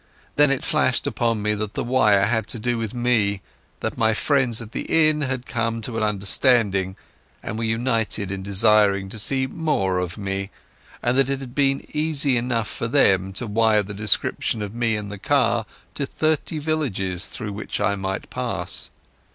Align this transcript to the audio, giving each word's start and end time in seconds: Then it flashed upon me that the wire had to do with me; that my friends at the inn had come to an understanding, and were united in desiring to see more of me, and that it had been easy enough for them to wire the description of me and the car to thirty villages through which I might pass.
Then 0.35 0.49
it 0.49 0.63
flashed 0.63 1.05
upon 1.05 1.43
me 1.43 1.53
that 1.53 1.75
the 1.75 1.83
wire 1.83 2.25
had 2.25 2.47
to 2.47 2.57
do 2.57 2.79
with 2.79 2.91
me; 2.91 3.43
that 3.81 3.99
my 3.99 4.15
friends 4.15 4.59
at 4.59 4.71
the 4.71 4.81
inn 4.89 5.21
had 5.21 5.45
come 5.45 5.79
to 5.83 5.95
an 5.95 6.01
understanding, 6.01 6.95
and 7.43 7.55
were 7.55 7.63
united 7.63 8.31
in 8.31 8.41
desiring 8.41 9.09
to 9.09 9.19
see 9.19 9.45
more 9.45 9.99
of 9.99 10.17
me, 10.17 10.49
and 11.03 11.19
that 11.19 11.29
it 11.29 11.39
had 11.39 11.53
been 11.53 11.85
easy 11.93 12.35
enough 12.35 12.67
for 12.67 12.87
them 12.87 13.31
to 13.33 13.45
wire 13.45 13.83
the 13.83 13.93
description 13.93 14.63
of 14.63 14.73
me 14.73 14.95
and 14.95 15.11
the 15.11 15.19
car 15.19 15.67
to 15.93 16.07
thirty 16.07 16.57
villages 16.57 17.27
through 17.27 17.53
which 17.53 17.79
I 17.79 17.93
might 17.93 18.27
pass. 18.31 18.89